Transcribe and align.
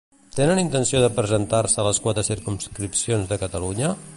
Tenen 0.35 0.61
intenció 0.61 1.01
de 1.03 1.11
presentar-se 1.17 1.83
a 1.83 1.85
les 1.89 2.01
quatre 2.07 2.25
circumscripcions 2.31 3.33
de 3.35 3.39
Catalunya? 3.45 3.97